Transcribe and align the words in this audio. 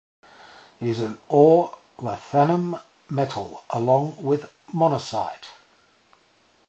It 0.79 0.87
is 0.87 0.99
an 0.99 1.19
ore 1.29 1.77
of 1.99 2.03
lanthanum 2.03 2.79
metal, 3.11 3.63
along 3.69 4.17
with 4.23 4.51
monazite. 4.73 5.45